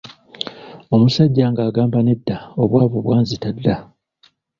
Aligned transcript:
Omusajja 0.93 1.45
ng’agamba 1.51 1.99
nedda 2.07 2.37
obwavu 2.63 2.97
bwanzita 3.05 3.49
dda. 3.55 3.75